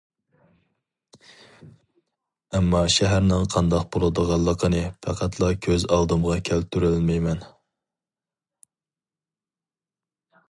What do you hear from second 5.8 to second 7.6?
ئالدىمغا كەلتۈرەلمەيمەن.